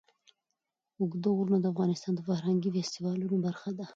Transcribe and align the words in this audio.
اوږده 0.99 1.29
غرونه 1.37 1.57
د 1.61 1.65
افغانستان 1.73 2.11
د 2.15 2.19
فرهنګي 2.27 2.69
فستیوالونو 2.75 3.35
برخه 3.45 3.69
ده. 3.77 3.85